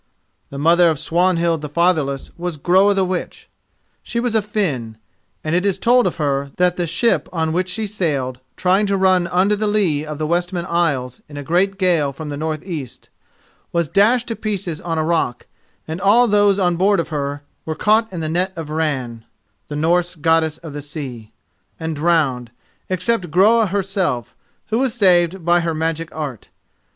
The 0.49 0.57
mother 0.57 0.89
of 0.89 0.97
Swanhild 0.97 1.61
the 1.61 1.69
Fatherless 1.69 2.31
was 2.35 2.57
Groa 2.57 2.95
the 2.95 3.05
Witch. 3.05 3.47
She 4.01 4.19
was 4.19 4.33
a 4.33 4.41
Finn, 4.41 4.97
and 5.43 5.53
it 5.53 5.63
is 5.63 5.77
told 5.77 6.07
of 6.07 6.15
her 6.15 6.49
that 6.57 6.75
the 6.75 6.87
ship 6.87 7.29
on 7.31 7.53
which 7.53 7.69
she 7.69 7.85
sailed, 7.85 8.39
trying 8.57 8.87
to 8.87 8.97
run 8.97 9.27
under 9.27 9.55
the 9.55 9.67
lee 9.67 10.03
of 10.03 10.17
the 10.17 10.25
Westman 10.25 10.65
Isles 10.65 11.21
in 11.29 11.37
a 11.37 11.43
great 11.43 11.77
gale 11.77 12.11
from 12.11 12.29
the 12.29 12.35
north 12.37 12.63
east, 12.65 13.09
was 13.71 13.87
dashed 13.87 14.27
to 14.29 14.35
pieces 14.35 14.81
on 14.81 14.97
a 14.97 15.03
rock, 15.03 15.45
and 15.87 16.01
all 16.01 16.27
those 16.27 16.57
on 16.57 16.77
board 16.77 16.99
of 16.99 17.09
her 17.09 17.43
were 17.63 17.75
caught 17.75 18.11
in 18.11 18.21
the 18.21 18.27
net 18.27 18.53
of 18.55 18.71
Ran[*] 18.71 19.23
and 19.69 19.83
drowned, 21.95 22.51
except 22.89 23.29
Groa 23.29 23.67
herself, 23.67 24.35
who 24.69 24.79
was 24.79 24.95
saved 24.95 25.45
by 25.45 25.59
her 25.59 25.75
magic 25.75 26.09
art. 26.11 26.49